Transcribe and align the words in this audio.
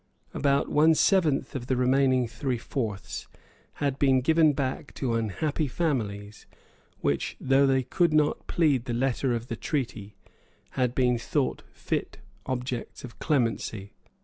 About 0.33 0.67
one 0.67 0.95
seventh 0.95 1.53
of 1.55 1.67
the 1.67 1.75
remaining 1.77 2.27
three 2.27 2.57
fourths 2.57 3.27
had 3.73 3.99
been 3.99 4.21
given 4.21 4.53
back 4.53 4.95
to 4.95 5.13
unhappy 5.13 5.67
families, 5.67 6.47
which, 7.01 7.37
though 7.39 7.67
they 7.67 7.83
could 7.83 8.11
not 8.11 8.47
plead 8.47 8.85
the 8.85 8.95
letter 8.95 9.35
of 9.35 9.45
the 9.45 9.55
treaty, 9.55 10.15
had 10.71 10.95
been 10.95 11.19
thought 11.19 11.61
fit 11.71 12.17
objects 12.47 13.03
of 13.03 13.19
clemency. 13.19 13.93